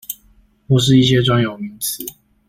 [0.67, 2.03] 或是一些專有名詞